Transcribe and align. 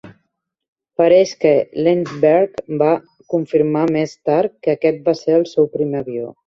Pareix 1.01 1.33
que 1.45 1.51
Lindbergh 1.89 2.65
va 2.83 2.89
confirmar 3.35 3.87
més 4.01 4.19
tard 4.31 4.59
que 4.65 4.79
aquest 4.79 5.09
va 5.11 5.19
ser 5.25 5.41
el 5.43 5.49
seu 5.57 5.75
primer 5.79 6.05
avió. 6.07 6.31